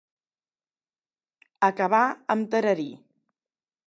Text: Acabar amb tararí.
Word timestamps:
Acabar 1.67 2.01
amb 2.37 2.49
tararí. 2.55 2.89